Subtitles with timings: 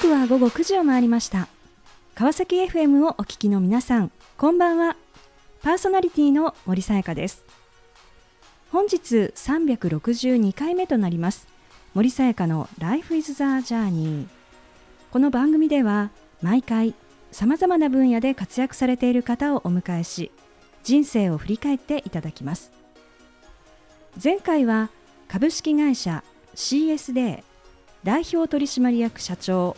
[0.00, 1.46] 刻は午後9時を回りました。
[2.14, 4.96] 川崎 FM をお聞きの皆さんこんばんは。
[5.62, 7.44] パーソナリティの森さやかです。
[8.72, 11.46] 本日362回目となります
[11.92, 14.26] 森さやかの Life is the Journey
[15.10, 16.94] この番組では毎回
[17.30, 20.30] さまざまな分野で活躍されている方をお迎えし
[20.82, 22.72] 人生を振り返っていただきます。
[24.22, 24.88] 前回は
[25.28, 27.42] 株式会社 CSD
[28.02, 29.76] 代表取締役社長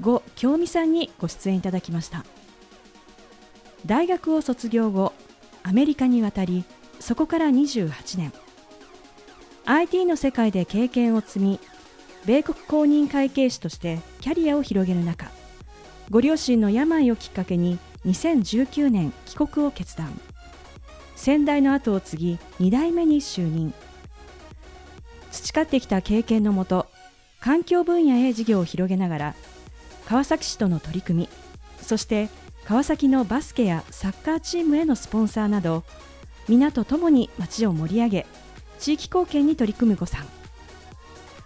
[0.00, 2.24] 呉京美さんにご出演いただきました。
[3.86, 5.12] 大学を卒業後
[5.62, 6.64] アメリカに渡り
[7.00, 8.32] そこから28年。
[9.64, 11.60] IT の世界で経験を積み
[12.24, 15.30] 米国公認会計士としてキャリアを広げる中
[16.10, 20.18] ご両親の病をきっかけに2019年帰国を決断。
[21.16, 23.74] 先代の後を継ぎ2代目に就任。
[25.30, 26.86] 培ってきた経験のもと
[27.40, 29.34] 環境分野へ事業を広げながら
[30.08, 31.28] 川崎市との取り組み
[31.82, 32.30] そして
[32.64, 35.84] 川崎のバスケやサッカーチームへのスポンサーなど
[36.48, 38.26] 皆と共に町を盛り上げ
[38.78, 40.26] 地域貢献に取り組む呉さん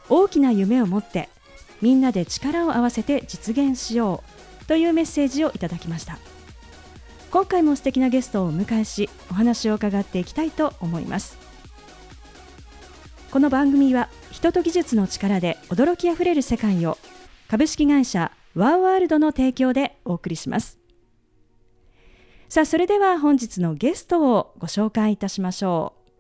[0.08, 1.28] 大きな夢を持って
[1.80, 4.22] みんなで力を合わせて実現しよ
[4.62, 6.18] うというメッセージをいただきました。
[7.32, 11.36] 今回も素敵なゲストをお迎えしお話を伺っていきたいと思います。
[13.30, 16.98] この番組は人と技術の力で驚きあふれる世界を
[17.48, 20.78] 株式会社ワーワールドの提供でお送りします。
[22.48, 26.10] さあそれでは本日のゲストをご紹介いたしましょう。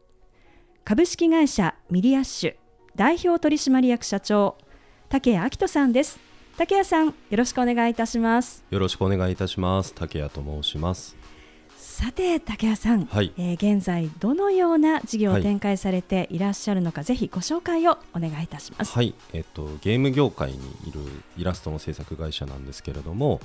[0.84, 2.54] 株式会社ミリアッシュ
[2.96, 4.56] 代表取締役社長
[5.08, 6.18] 竹谷明人さんです。
[6.56, 8.64] 竹谷さんよろしくお願いいたします。
[8.70, 9.94] よろしくお願いいたします。
[9.94, 11.21] 竹谷と申します。
[12.02, 18.92] さて竹谷さん、はい、えー、現在どのような事業を展開されていらっしゃるのか、はい、ぜひご紹介をお願いいたします。
[18.92, 21.00] はい、えっとゲーム業界にいる
[21.36, 23.40] イラストの制作会社なんですけれども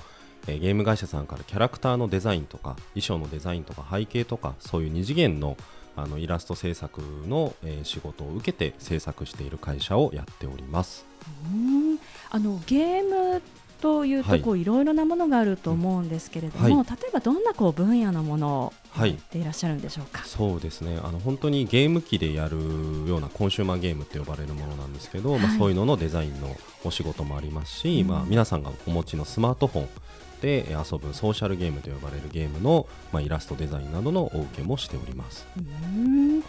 [0.48, 5.56] えゲーム会社さんからキャラクターのデザインとか衣装のデザインとか背景とかそういう二次元の
[5.96, 11.08] あのイラスト制作の、えー、仕事を受けて制作している会社をやっております。
[11.52, 12.00] うん。
[12.30, 13.42] あのゲーム
[13.82, 21.00] というとこう、い、ろいろなものがあると思うんですけれども、はい、例えばどんなこう分野のものをやっていらっしゃるんでしょうか、はい、そうですね。
[21.04, 22.58] あの本当にゲーム機でやる
[23.08, 29.88] ようなコンシューマーゲームって呼ばれるものなんですけど、はい、まあ、そういうののデザインのお仕事もありますし、うん、まあ、皆さんがお持ちのスマートフォン
[30.42, 35.48] で遊ぶソーシャルゲームと呼ばれるゲームの、まあ、イラストデザインなどのお受けもしております。
[35.58, 36.44] うん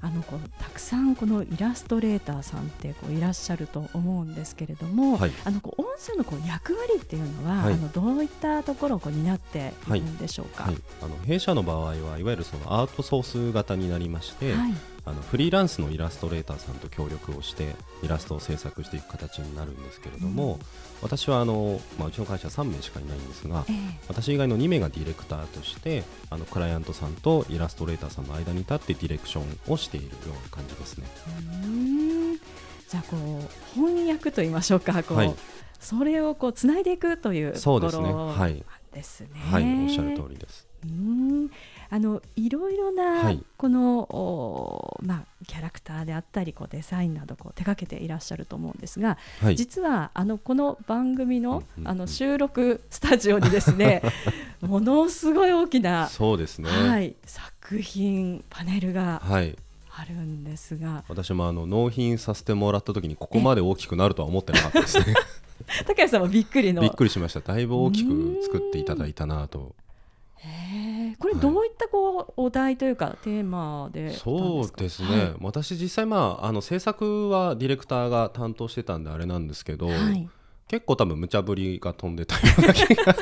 [0.00, 14.54] あのこうたくさんこのイラストレーターさんってこういらっしゃると思うんですけれども、はい、あのこう音声のこう役割っていうのは、はい、あのどういったところをこう担っているんでしょうか、はい、あの弊社の場合はいわゆるそのアートソース型になりまして、
[15.06, 20.60] あのフリーランスのイラストレーターさんと協力をしてイラストを制作していく形になるんですけれども、うん、
[21.00, 23.76] 私はあの、まあ、うちの会社3名しかいないんですが、えー、
[24.08, 31.06] 私以外の2名がディレクターとしてあのクライアントさんとイラストレーターさんの間に立ってディレクションをしているような感じですね。
[32.88, 35.34] じゃあこう翻訳と言いましょうかこう、はい、
[35.80, 38.12] それをこうつないでいくというところですね。
[38.12, 39.28] はい、ですね。
[39.50, 40.66] はい、おっしゃる通りです。
[40.84, 41.50] うん
[41.88, 54.02] あのいろいろなこの、はい、まあ、キャラクターであったりこうデザインなどこう手掛けていらっしゃると思うんですが、はい、実はあのこの番組の,、あの収録スタジオにですね
[54.60, 59.56] ものすごい大きなそうですね、はい、作品パネルが、はい。
[59.98, 61.04] あるんですが。
[61.08, 65.14] 私もあの納品させてもらった時にここまで大きくなるとは思ってなかったですね。
[65.86, 66.82] 高谷さんもびっくりの。
[66.82, 67.40] びっくりしました。
[67.40, 69.74] だいぶ大きく作っていただいたなと
[71.18, 80.28] これどういったこう、お題というかテーマでそうですね、はい、私実際まああの制作はディレクターが担当してたんであれなんですけど、はい、
[80.68, 83.16] 結構多分無茶ぶりが飛んでたような気が。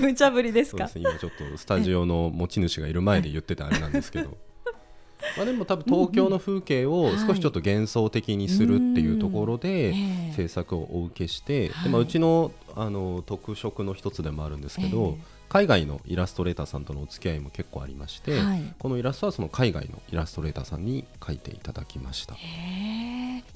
[0.00, 0.88] 無茶ぶりですか？
[0.94, 4.36] 今ちょっとスタジオの持ち主がいる前で言ってたあれなんですけど。
[5.36, 9.94] まあ、でも多分東京の風景を少しちょっと幻想的にするっていうところで
[10.34, 15.16] 制作をお受けして、でまあ、うちのあの特色の一つでもあるんですけど、
[15.52, 22.34] 海外のイラストレーターさんとのお付き合いも結構ありまして、はい、このイラストはその海外のイラストレーターさんに描いていただきました。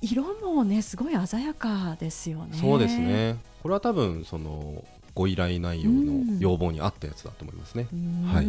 [0.02, 2.58] 色もねすごい鮮やかですよね。
[2.58, 3.38] そうですね。
[3.62, 4.84] これは多分その
[5.14, 7.88] ご依頼内容の要望に合ったやつだと思いますね、
[8.31, 8.46] はい。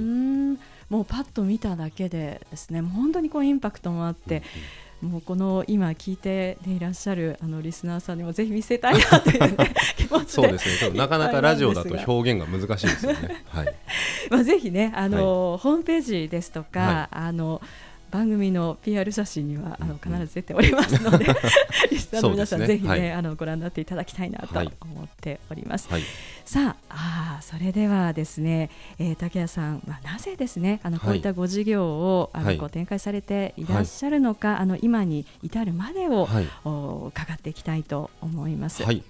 [0.89, 4.43] もうパッと見ただけでですね本当にこうインパクトもあって、うんうん
[5.01, 10.97] もうこの今聞いて、ね、いらっしゃるあのリスナーさんにもぜひ見せたいなという、ね、気持ちそうですね。
[10.97, 13.43] なかなかラジオだと表現が難しいですよね。
[13.49, 13.75] はい、
[14.31, 17.61] まあぜひねあの、はい、ホームページですとか、はい、あの
[18.11, 21.35] 番組の PR 写真にはあの必ず出ておりますので、うんうん、
[21.91, 25.89] リスナーの皆さん、ね、ぜひね、はい、あのご覧になっていただきたいなと思っております。
[25.89, 26.03] はい、
[26.45, 28.69] さああそれではですね、
[28.99, 36.27] えー、竹谷さん、まあ、なぜですねあのこういったご事業を、あのこう展開されていらっしゃるのか、あの今に至るまでを、
[36.65, 38.83] お伺っていきたいと思います。
[38.83, 39.03] はい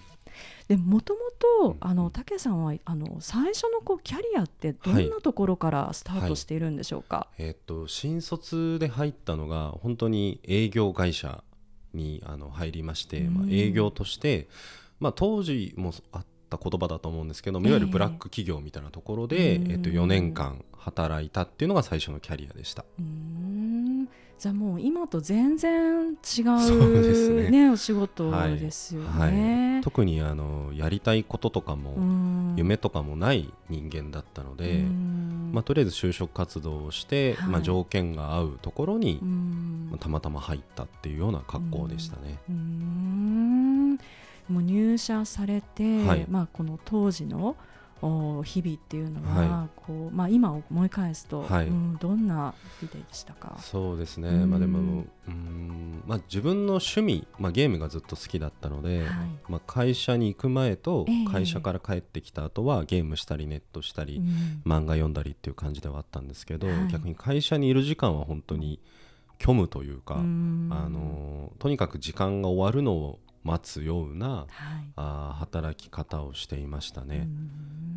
[0.67, 11.43] でもともとあの竹さんはあの最初のこうキャリアってどんなところからスタートしているんでしょうか、はいはい、えー、っと新卒で入ったのが本当に営業会社
[11.93, 14.47] にあの入りまして、まあ、営業として、
[14.99, 22.83] まあ、当時もあった言葉だと思うんですけどいわゆるブラック企業みたいなところで、えー、えっと、4年間働いたっていうのが最初のキャリアでした。
[22.99, 23.46] うん
[24.39, 29.31] じゃあもう今と全然違うね、ねお仕事ですよね、はい。
[29.31, 34.83] はい、特にあのやりたいこととかも夢とかもない人間だったので、
[35.51, 42.37] まあ、とりあえず就職活動をして、はい、まあ、条件が合うところに、まあ、たまたま入ったっていうような格好でしたね。
[44.49, 45.83] もう入社されて、
[46.29, 47.55] まあ、この当時の
[47.99, 53.57] 日々っていうのは、はい、こうまあ、今思い返すと、はい、うん、どんな日々でしたか？
[53.59, 59.07] そうですね、まあ、でもうんまあ、自分の趣味、まあ、ゲームがずっと好きだったので、はい、
[59.49, 64.21] まあ、会社に行く前と会社から帰ってきた後はゲームしたりネットしたり、
[64.65, 68.79] 漫画読んだりっていう感じではあったんですけど、逆に会社にいる時間は本当に
[69.41, 74.47] 虚無というか、あのとにかく時間が終わるのを待つような、はい、
[74.97, 77.29] あ働き方をしていましたね。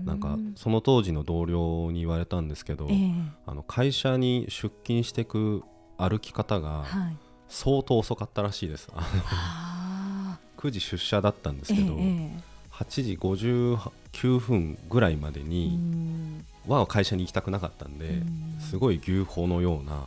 [0.05, 5.63] なんかその当時の同僚に言われたんですけど、えー、あの会社に出勤していく
[5.99, 6.85] 歩き方が
[7.49, 8.89] 相当遅かったらしいです。
[8.95, 12.31] はい、9時出社だったんですけど、えー、
[12.71, 15.79] 8時59分ぐらいまでに
[16.67, 18.23] は会社に行きたくなかったんで
[18.61, 20.07] すごい牛歩のような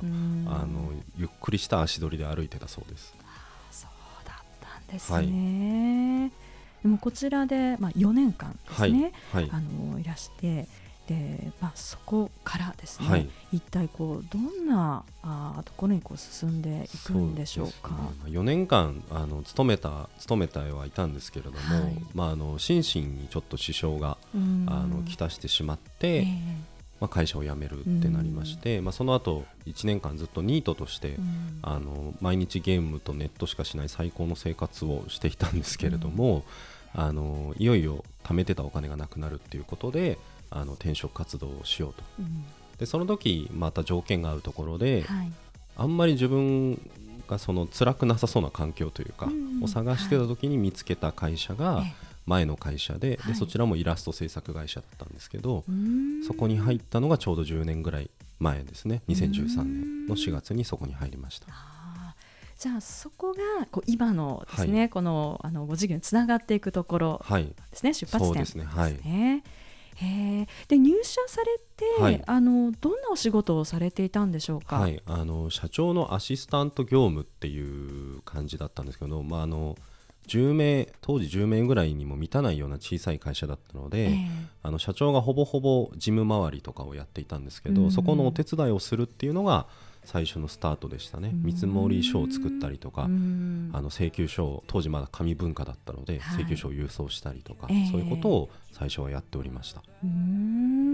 [0.52, 3.14] あのゆっくりした足取りで歩いてたそうです。
[4.94, 6.32] ですね、はい。
[6.84, 9.44] でもこちらで、まあ、4年間ですね、はい。
[9.44, 10.68] はい、あのいらして
[11.08, 17.92] で、まあ、そこからですね、はい、一体こうどんなあところにこう進んでいくんでしょうか。
[18.26, 24.38] う、ね、4年間あの勤めた勤めたはいたんですけれども、はい、まあ、あの心身にちょっと支障があ
[24.88, 31.18] のきたしてしまって、えーまあ、会社を辞めるってなりまして、まあ、その後1年間ずっとニートとして、
[31.62, 36.46] あの毎日ゲームとネットしかしない最高の生活をしていたんですけれども、
[36.96, 40.18] あのいよいよ貯めてたお金がなくなるっていうことで
[40.50, 42.46] あの転職活動をしようと、うん、
[42.78, 45.32] でその時また条件が合うところで、はい、
[45.76, 46.80] あんまり自分
[47.28, 51.84] がその辛くなさそうな環境というか、うん、を探してた時に見つけた会社が
[52.26, 55.64] 前の会社ではい、でそちらもイラスト制作会社だったんですけど、
[56.26, 58.10] そこに入ったのがちょうど10年ぐらい
[58.40, 59.02] 前ですね。
[59.10, 61.48] 2013年の4月にそこに入りました。
[62.58, 68.64] じゃあそこがこう今のですね、はい、このあのご事業につながっていくところですね、はい、出発点ですね。
[68.64, 68.94] はい、
[69.96, 79.76] へで入社されて、はい、あのどんなお仕事をされていたんでしょうか、はい、あの社長のアシスタント業務っていう感じだったんですけど、まあ、あの
[80.28, 84.18] 10名当時10名ぐらいにも満たないような小さい会社だったので、えー、
[84.64, 89.68] あの社長がほぼほぼ事務周りとかをやっていたんですけど、そこのお手伝いをするっていうのが
[90.06, 91.32] 最初のスタートでしたね。
[91.34, 91.68] 見積
[92.04, 99.82] 書を作ったりとかあの請求書を当時まだ紙文化だったので、はい、請求書を郵送したりとか、えー、そういうことを最初はやっておりました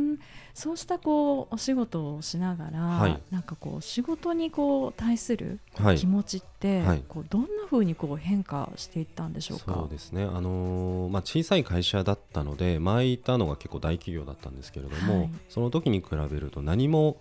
[0.10, 0.20] うん
[0.56, 5.60] そうしたこうお仕事をしながら、はい、なんかこう仕事にこう対する
[5.96, 9.74] 気持ちって、はい、こうどんなふうにこう変化していったんでしょうか？
[9.74, 17.16] そうですね、あのー、まあ、小さい会社だったので前いたのが結構大企業だったんですけれども、その時に比べると何も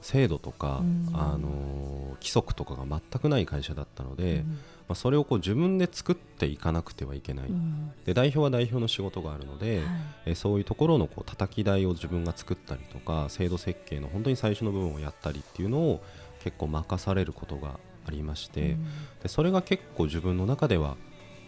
[0.00, 0.82] 制度とか、
[1.12, 4.44] あの規則とかが全くない会社だったので、
[4.88, 7.46] まあ、それをこう自分で作っていかなくてはいけない、
[8.04, 9.86] で代表は代表の仕事があるので、はい、
[10.26, 16.02] えそういうところのこう叩き台を自分が作ったりとか制度設計の本当に最初の部分をやったりっていうのを
[16.44, 18.76] 結構任されることがありまして、
[19.22, 20.96] でそれが結構自分の中では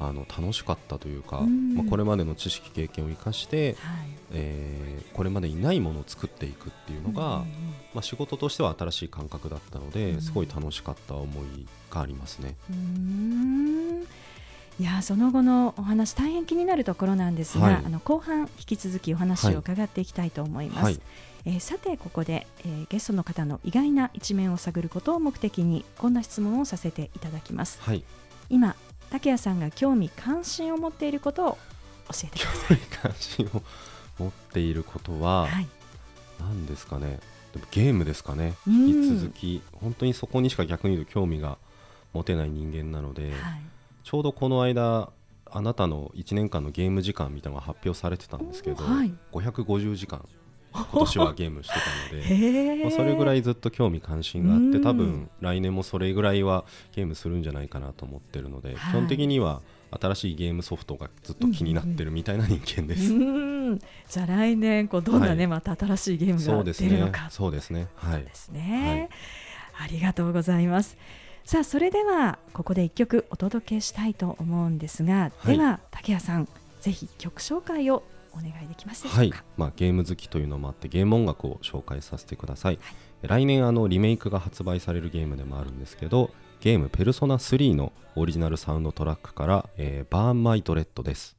[0.01, 7.45] あの楽しかったというか、まあ、これまでの知識経験を生かして、はい、えー、これまでにないものを作っていくっていうのが、
[7.95, 12.55] まあ、仕事としては新しい感覚だったのですごい楽しかった思いがありますね。
[14.81, 20.85] いやその後のお話大変気になるところなんですが、はい、あの後半引き続きお話を伺っていきたいと思います。
[20.85, 21.01] はい、
[21.47, 27.81] えー、さてここで、えー、ゲストの方の意外な一面を探ることを目的にこんな質問をさせていただきます。
[27.83, 28.05] はい、
[28.51, 28.77] 今
[29.11, 31.59] 竹谷さんが興味関心を持っていることを
[32.11, 32.77] 教えてください。
[32.77, 33.63] 興味関心を
[34.19, 35.67] 持っていることは、はい、
[36.41, 37.21] 何ですかね？
[37.71, 41.57] ゲームですかね、引き続き本当にそこにしか逆に言うと興味が
[42.13, 43.35] 持てない人間なので、はい、
[44.05, 45.11] ちょうどこの間
[45.51, 50.25] あなたの1年間のゲーム時間みたいなのが発表されてたんですけど、はい、550時間
[50.73, 63.09] 今年はゲームしてたのでまあそれぐらいずっと興味関心があって多分来年もそれぐらいはゲームするんじゃないかなと思ってるので、はい、基本的には新しいゲームソフトがずっと気になってるみたいな人間です。
[64.09, 67.89] じゃあ来年こうどんなね、はい、また新しいゲームが出るのかそうですね。
[67.97, 68.23] はい。
[68.23, 69.09] ですね、
[69.73, 70.97] はい、ありがとうございます。
[71.45, 76.47] さあそれではここで一曲お届けしたいと思うんですが、はい、では竹谷さん
[76.83, 78.03] ぜひ曲紹介を
[78.39, 82.93] お願いできますはい、まあ、ゲーム好きというのもあってゲーム音楽を紹介させてください、は
[83.25, 86.31] い、来年あのリメイクが発売されるゲームでもあるんですけど
[86.61, 91.38] ゲーム「ペルソナ3」のオリジナルサウンドトラックから「えー、バーンマイトレッド」です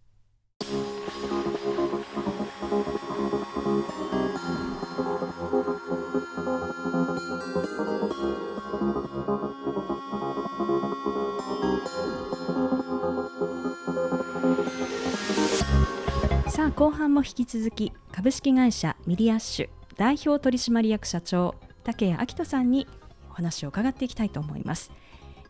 [16.80, 22.88] 後半も引き続き株式会社ミリアッシュ代表取締役社長竹谷明人さんに
[23.30, 24.90] お話を伺っていきたいと思います。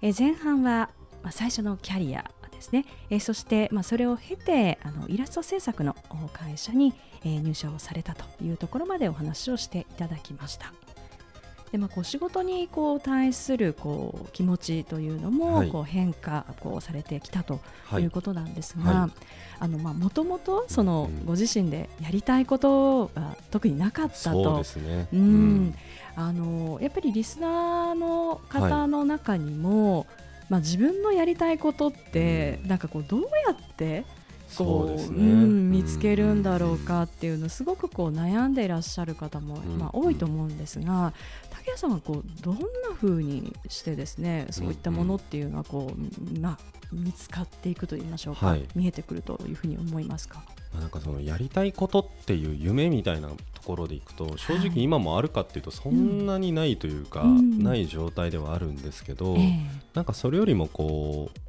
[0.01, 0.89] え前半は、
[1.21, 5.95] まあ、最初のキャリアですね、えそして、まあ、それを経てあのイラスト制作の
[6.33, 10.73] 会社に、え入社をされたというところまでお話をしていただきました。
[11.71, 17.59] でまあ、こう仕事にこう対するこう気持ちというのもこう変化こうされてきたと
[17.99, 19.09] いうことなんですが
[19.67, 24.63] もともとそのご自身でやりたいことが特になかったと。
[25.11, 25.75] うん、
[26.15, 30.07] あのやっぱりリスナーの方の中にも、はい、
[30.49, 34.05] まあ、自分のやりたいことって、うん、なんかこうどうやって
[34.57, 41.13] こう、ね、うん、見つけるんだろうかっていうのすごくこう悩んでいらっしゃる方も、まあ、多いと思うんですが
[41.49, 42.63] 竹谷さんはこうどんな
[42.93, 46.57] ふうにしてですねそういったものっていうのはこう、まあ、
[46.91, 50.43] 見つかっていくといいましょうか、はい、見えてくるというふうに思いますか？
[50.79, 59.35] なんかそのやりたいことっていう夢みたいなところでいくと正直今もあるかっていうとそんなにないというか、ない状態ではあるんですけど、
[59.95, 61.39] なんかそれよりもこう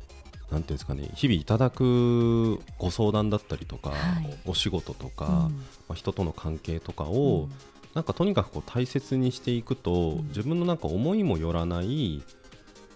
[0.51, 5.49] なんていうんですかね日々いただくご相談だったりとか、はい、お仕事とか、うん、ま
[5.91, 7.51] あ、人との関係とかを、うん、
[7.95, 12.23] なんかとにかくこう大切にしていくと、うん、自分のなんか思いもよらない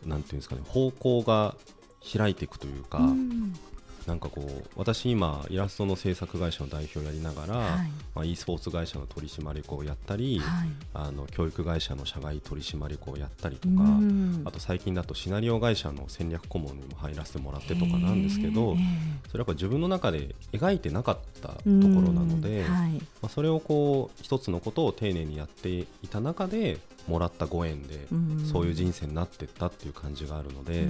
[0.05, 1.55] なんていうんですかね方向が
[2.17, 2.99] 開いていくというか、
[4.07, 7.91] なんかこう私今イラストの制作会社の代表をやりながら、はい。
[8.15, 13.75] まあ、e スポーツ会社の取締役をやったり、はい、あの教育会社の社外取締役をやったりとか
[14.45, 18.77] あと最近だとシナリオ会社の戦略顧問にも入らせてもらってとかなんですけど
[19.31, 21.81] それやっぱ自分の中で描いてなかったところ
[22.13, 28.07] なので、はい、まあ、それをこう一つのことを丁寧にやっていた中でもらったご縁で
[28.51, 30.87] そういう人生になっていったっていう感じがあるので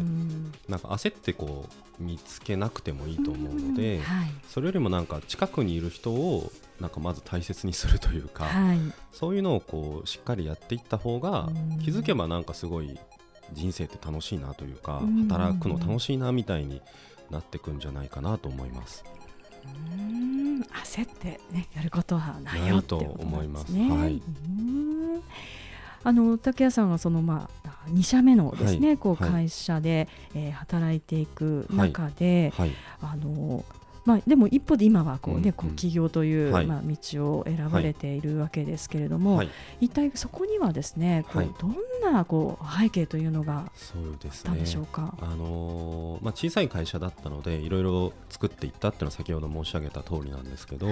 [0.69, 1.69] なんか焦ってこ
[2.01, 4.01] う見つけなくてもいいと思うので
[4.49, 8.49] それよりもなんか近くにいる人をなんかまず大切にするというか
[9.13, 11.49] そういうのをこうしっかりやっていった方が
[11.85, 12.99] 気づけばなんかすごい
[13.53, 16.81] 人生って楽しいなというか働くの楽しいなみたいに
[17.31, 19.05] なっていくんじゃないかなと思います。
[20.85, 23.73] 焦って、ね、やることはないよと思います。
[23.73, 24.23] はい、
[26.05, 33.65] あの竹谷さんはそのまあ2社目のですね、はい、こう会社で、はい、えー、働いていく中で、はい、あの
[34.05, 39.43] まあ、でも一方で今はこう、ね、こう起業という、まあ、道を選ばれているわけですけれども、
[39.81, 43.71] 一体そこにはですねこう、どんなこう背景というのがあっ
[44.43, 50.87] たんでしょうか、あのー、まあ、小さい会社だったのでいろいろ作っていったっていうのは先ほど申し上げた通りなんですけど、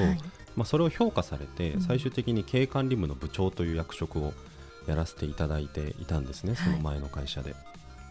[0.57, 4.33] まあ、それを評価されて最終的に経営管理部の部長という役職を
[4.87, 7.55] やらせていただいていたんですね、その前の会社で。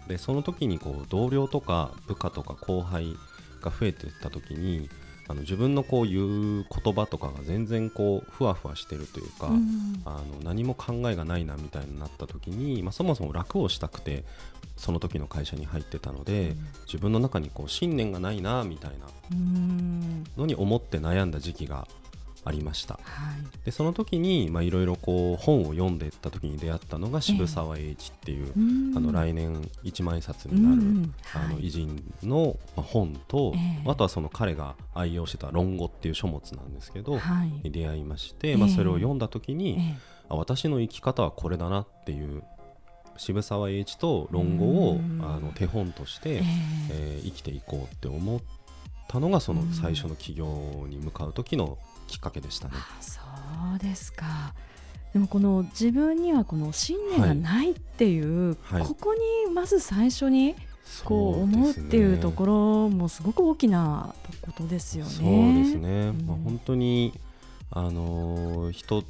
[0.07, 3.15] でその時にこう同僚とか部下とか後輩
[3.61, 4.89] が増えていった時に
[5.27, 14.25] あの自分のこう言う言葉とかが全然こうふわふわしてるというか、うん、あの何も考えがないなみたいになった時に、まあ、そもそも楽をしたくて
[14.75, 19.07] その時の会社に入ってたので、うん、自分の中にこう信念がないなみたいな
[20.37, 21.87] のに思って悩んだ時期が
[22.43, 25.37] ありました、はい、でその時にいろいろ本を
[25.71, 42.43] 読んでいった時に出会ったのが渋沢栄一っていう、えー、あの来年一万円札になる、あの偉人の本と、えー、あとはその彼が愛用してた「論語」っていう書物なんですけど、はい、出会いまして、まあ、それを読んだ時に、えー、あ私の生き方はこれだなっていう
[43.17, 46.43] 渋沢栄一と論語をあの手本として、えー、
[46.89, 48.41] えー、生きていこうって思っ
[49.07, 50.45] たのがその最初の起業
[50.89, 51.77] に向かう時の
[52.11, 52.73] きっかけでしたね。
[52.99, 53.19] そ
[53.75, 54.53] うですか。
[55.13, 58.81] でもこの自分にはこの信念がないっていう、はい。
[58.81, 59.19] はい、ここに
[59.53, 60.55] まず最初に
[61.05, 65.11] こう思うっていうところもすごく大きなことですよね。
[65.11, 67.13] そうですね、うん、まあ、本当に
[67.71, 69.03] あの人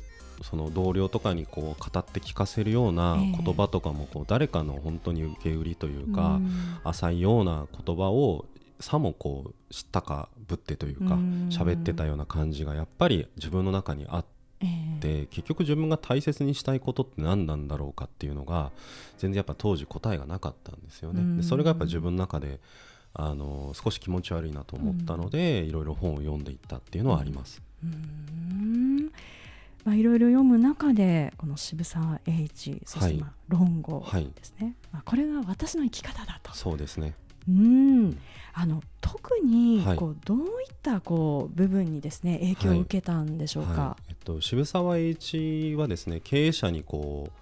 [0.43, 6.39] その同僚とかにこう語って聞かせるような言葉とかもこう誰かの本当に受け売りというか、
[6.83, 8.45] 浅いような言葉を
[8.81, 11.15] さもこう知ったかぶってというか
[11.49, 14.29] 喋ってたような感じがやっぱり自分の中にあって。
[14.99, 18.71] で結局自分が大切にしたいことって何なんだろうかっていうのが
[19.17, 21.37] 全然やっぱ当時答えがなかったんですよね。
[21.37, 22.59] でそれがやっぱ自分の中で
[23.13, 27.61] あの少し気持ち悪いなと思ったので、いろいろ本を読んでいったっていうのはあります。
[27.83, 29.11] うん。
[29.83, 36.53] まあ、いろいろ読む中でこの渋沢栄一そしてまあ論語ですね、はい、まあ、これが私の生き方だと。
[36.53, 37.15] そうですね
[37.47, 38.17] うん。
[38.53, 40.45] あの特にこう、はい、どういっ
[40.81, 47.40] たこう部分にですね影響を受けたんでしょうか、はい、えっと、渋沢栄一はですね経営者にこう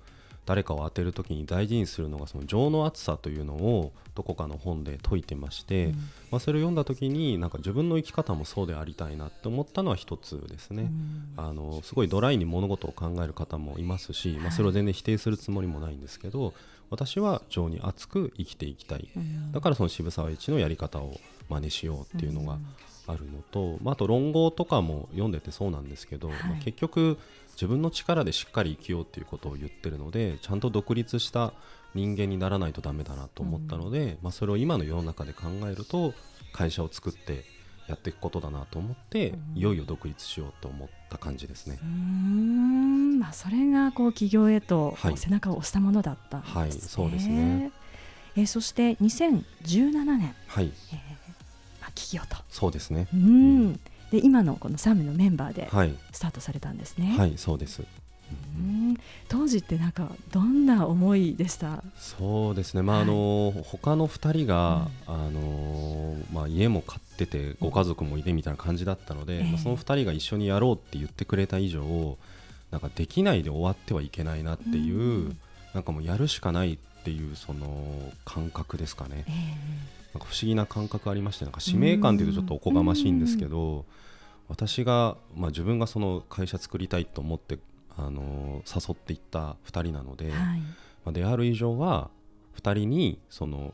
[0.50, 5.92] 誰かを当てる時に大事にするのがその情の厚さというのをどこかの本で説いてまして、うん、
[6.32, 16.56] まあ、それを読んだ時になんか自分の生き方もそうでありたいなって思ったのは一つですね、うん、あのすごいドライに物事を考える方もいますし、まあ、それを全然否定するつもりもないんですけど、
[16.90, 21.14] 私は情に熱く生きていきたい、うん、だからその渋沢栄一のやり方を
[21.48, 22.58] 真似しようっていうのが
[23.06, 27.20] あるのと、まあ、あと論語とかも読んでてそうなんですけど、はい、まあ、結局
[27.60, 31.52] 自分の力でしっかり生きようっていうことを言ってるのでちゃんと独立した
[31.94, 36.14] 人間にならないとダメだなと思ったので、うん、まあ、それを今の世の中で考えると
[36.54, 37.44] 会社を作って
[37.90, 41.80] やっていくことだなと思って、うん、いよいよ独立しようと思った感じですね。
[41.84, 43.20] うん。
[43.20, 46.60] まあ、それがこう企業へと背中を押したものだったんですね。
[46.62, 47.72] はい、はい、そうですね。
[48.38, 50.72] えー、そして2017年、はい。
[50.94, 51.20] えー
[51.82, 52.42] まあ、企業と。
[52.50, 53.80] そうですね、うん、
[54.12, 55.70] で今のこの3名のメンバーで
[56.12, 57.16] スタートされたんですね。
[57.18, 57.84] はい、そうです。
[58.32, 58.98] うん。
[59.28, 61.84] 当時ってなんかどんな思いでした？
[61.98, 72.18] そうですね、まあ、はい、あの他の2人が、うん、あのまあ、家も買っててご家族もいてみたいな感じだったので、まあ、その2人が一緒にやろうって言ってくれた以上
[72.72, 75.38] なんかできないで終わってはいけないなっていう、うん、
[75.74, 83.86] なんかもうやるしかないっていうその感覚ですかね、えー、なんか不思議な感覚ありましてなんか使命感というとちょっとおこがましいんですけど、
[84.48, 87.60] 私が、まあ、自分がその会社作りたいと思って
[87.96, 90.36] あの誘っていった2人なので、はい、
[91.06, 92.10] まあ、である以上は
[92.60, 93.74] 2人にその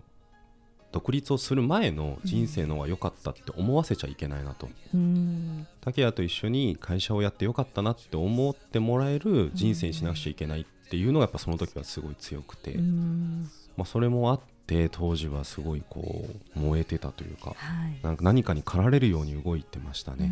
[0.92, 16.26] 独立をする前の人生の方が良かったって思わせちゃいけないなと、うん、竹谷と一緒に会社をやってよかったなって思ってもらえる人生にしなくちゃいけないっていうのがやっぱその時はすごい強くて、うん、まあ、それもあって当時はすごいこ
[16.56, 17.56] う燃えてたというかは
[17.88, 20.32] い、なんか何かに駆られるように動いてましたね。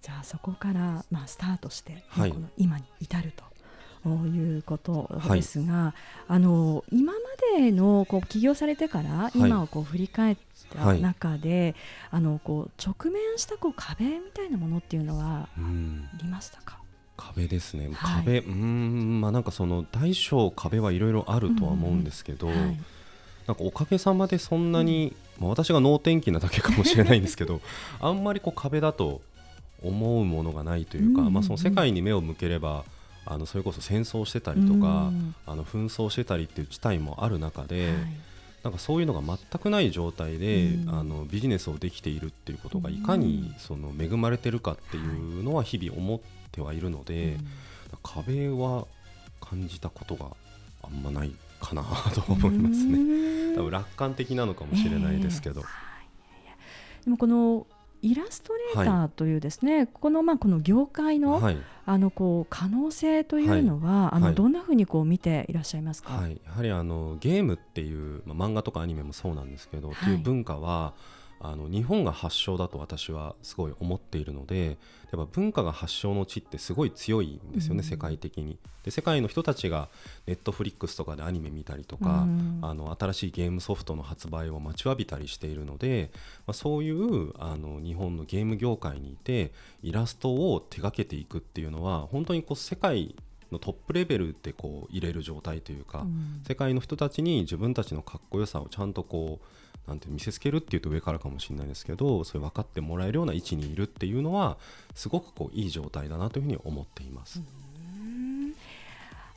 [0.00, 3.44] じゃあそこからまあスタートして、この今に至ると。
[4.06, 5.92] いうことですが、はい、
[6.28, 7.18] あの今ま
[7.58, 10.36] でのこう起業されてから今をこう振り返っ
[10.72, 11.74] た中で、
[12.10, 15.58] はい、あのこう直面したこう壁みたいなものっていうのはあ
[16.22, 16.78] りましたか、
[17.18, 22.54] 壁ですね、はい、壁うんまあなんかその大小壁はいろいろあるとは思うんですけど、うん。
[22.54, 22.78] うんはい、
[23.48, 27.60] なんかおかげさまでそんなに、うん、まあ、私が能天気なだけかもしれないんですけど
[28.00, 29.20] あんまりこう壁だと
[29.82, 32.84] 思うものがないというか、まあ、その世界に目を向ければ
[33.26, 35.12] あのそれこそ戦争してたりとか、
[35.44, 37.96] あの紛争してたりっていう事態もある中で、はい、
[38.62, 47.36] なんかそういうのが全くない状態で、あのビジネスをできているっていうことがいかにその恵まれてるかっていうのは日々思ってはいるので、
[48.02, 48.86] 壁は
[49.40, 50.26] 感じたことが
[50.82, 51.82] あんまないかな
[52.14, 53.54] と思いますね。
[53.56, 55.60] 多分楽観的なのかもしれないですけど。
[55.60, 57.66] えー、でもこの
[58.02, 66.12] イラストレーターというですね、はい、このまあこの業界の、はい、あのこう可能性というのは、はい、あのどんなふうにこう見ていらっしゃいますか？
[66.12, 70.94] やはりあのゲームっていう、まあ、漫画とかアニメもそうなんですけど、っていう文化は
[71.40, 74.76] あの日本が発祥だと私はすごい思っているので
[75.12, 78.58] やっぱ文化が発祥の地ってすごい強いんですよね、うん、世界的に。
[78.84, 79.88] で世界の人たちが
[80.26, 86.10] ネットフリックスとかでアニメ見たりとか、うん、あの新しいゲームソフトの発売を待ちわびたりしているので、
[86.46, 93.14] まあ、そういうあの日本のゲーム業界にいてイラストを手掛けていくっていうのは本当にこう世界
[93.50, 99.46] のトップレベルでこう入れる状態というか、うん、世界の人たちに自分たちのかっこよさをちゃんとこう
[99.88, 104.58] なんて見せつけるっていうと上からかもしれないですけどそれ分かってもらえるような位置にいるっていうのは
[104.94, 107.40] すごくこういい状態だなというふうに思っています。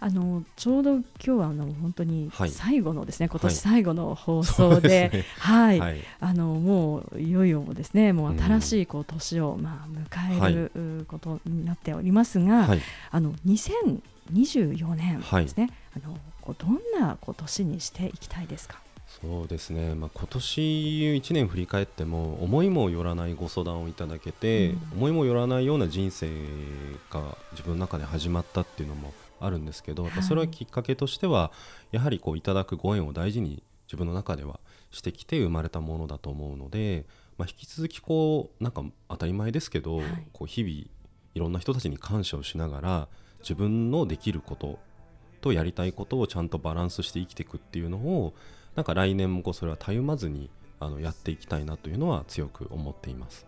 [0.03, 16.17] あのちょうど今日はあの本当に最後のですね、はい、今年最後の放送で、はい、はい、あのもういよいよですね、もう新しいこう年をまあ迎える、ことになっておりますが、はい、あの2024年ですね、あの
[16.51, 18.80] どんなこう年にしていきたいですか？
[19.19, 26.29] そうですね、まあ、今年1年振り返っても思いもよらないご相談をいただけて、うん、思いもよらないような人生
[27.09, 31.51] が自分の中で始まったっていうのもあるんですけど、はい、それはきっかけとしては
[31.91, 34.59] やはりこういただくご縁を大事に自分の中では
[34.91, 37.05] してきて生まれたものだと思うので、
[37.37, 40.73] まあ、引き続きこうなんか当たり前ですけど、はい、こう日々
[41.33, 43.07] いろんな人たちに感謝をしながら
[43.41, 44.79] 自分のできること
[45.41, 48.33] とやりたいことをちゃんとバランスして生きていくっていうのを
[48.75, 53.45] なんか来年もこうそれはたゆまずにあのやっていきたいなというのは強く思っています。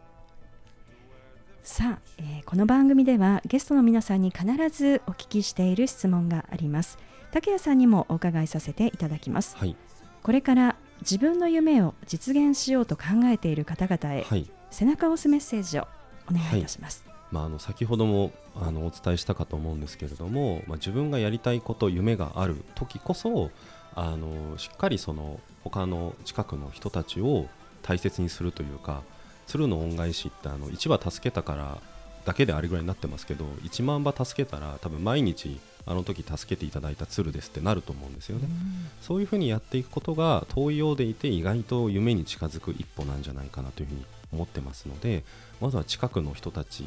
[1.63, 6.97] さあ、えー、この番組ではゲストの皆さんに必ずお聞きしている質問があります。
[7.33, 9.75] 竹谷さんにもお伺いさせていただきます、はい、
[10.21, 15.87] これから自分の夢を実現しようと考えている方々へ、はい、背中を押すメッセージを
[16.29, 23.49] お願いいたします、はい、まあ、あの先ほどもあのお伝えしたかと思うんですけれども、まあ、自分がやりたいこと夢がある時こそ
[23.95, 27.47] あのしっかりその他の近くの人たちを
[27.81, 29.03] 大切にするというか
[29.47, 31.77] 鶴の恩返しってあの1羽助けたから
[32.25, 38.47] だけであれぐらいになってますけど1万羽助けたら多分毎日あの時助けていただいた鶴ですってなると思うんですよね、
[39.01, 45.23] そういうふうにやっていくことが遠いようでいて意外と夢に近づく一歩なんじゃないかなというふうに思ってますので
[45.59, 46.85] まずは近くの人たち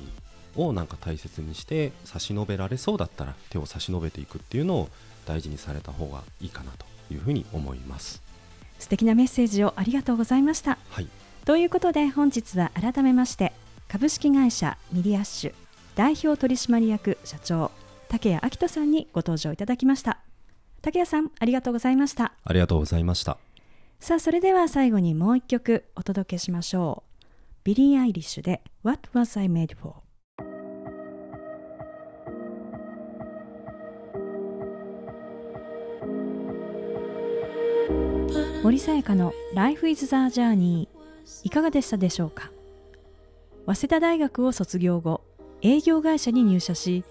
[0.57, 4.89] をなんか大切にして差し伸べられそうだったら手を差し伸べていくっていうのを
[5.27, 8.23] 大事にされた方がいいかなというふうに思います。
[8.79, 11.09] 素敵なメッセージをありがとうございました、はい、
[11.45, 13.53] ということで本日は改めまして
[13.89, 15.55] 株式会社ミリアッシュ
[15.95, 17.71] 代表取締役社長
[18.09, 20.19] 竹谷彰人さんにご登場いただきました。
[20.83, 22.33] 竹谷さんありがとうございました。
[22.45, 23.39] ありがとうございました。
[23.99, 27.25] さあそれでは最後にもう一曲お届けしましょう。
[27.65, 30.06] ビリー・アイリッシュで What Was I Made For?
[38.67, 40.89] 森さやかの Life is the Journey
[41.45, 42.51] いかがでしたでしょうか？
[43.65, 45.21] 早稲田大学を卒業後
[45.63, 47.05] 営業会社に入社し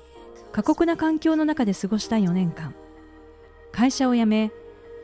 [0.51, 2.75] 過酷な環境の中で過ごした4年間。
[3.71, 4.51] 会社を辞め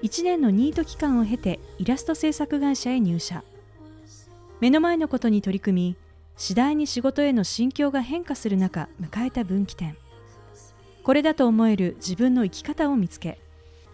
[0.04, 3.46] 1年のニート期間を経てイラスト制作会社へ入社。
[4.60, 5.96] 目の前のことに取り組み
[6.36, 9.96] 次第に仕事への心境が変化する中迎えた分岐点。
[11.04, 13.40] これだと思える自分の生き方を見つけ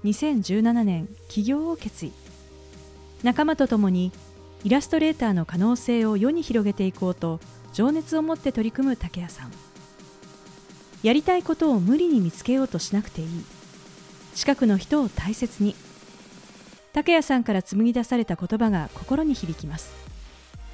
[0.06, 2.12] 2017年起業を決意。
[3.24, 4.12] 仲間と共に
[4.64, 7.40] イラストレーターの可能性を世に広げていこうと
[7.74, 9.52] 情熱を持って取り組む竹谷さん。
[11.04, 13.28] やりたいことを無理に見つけようとしなくていい。
[14.34, 15.76] 近くの人を大切に。
[16.94, 19.92] 竹谷さんから紡ぎ出された言葉が心に響きます。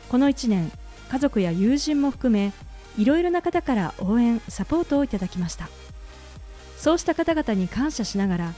[0.10, 0.72] この1年
[1.10, 2.54] 家族や友人も含め
[2.98, 5.70] いろいろな方から応援サポートをいただきました。
[6.78, 8.54] そうした方々に感謝しながら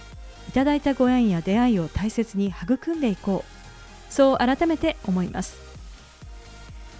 [0.49, 3.54] いただいたご縁や出会いを大切に育んでいこう。
[4.09, 5.57] そう改めて思います。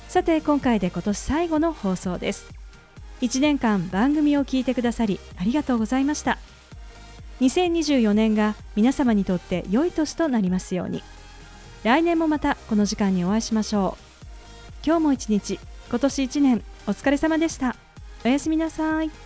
[0.10, 2.46] さて今回で今年最後の放送です。
[3.22, 6.38] 1年間番組を聞いてくださりありがとうございました。
[7.42, 11.04] 2024年が皆様にとって良い年となりますように。
[11.84, 14.04] 来年もまたこの時間にお会いしましょう。
[14.86, 17.76] 今日も一日今年1年お疲れ様でした。
[18.24, 19.25] おやすみなさい。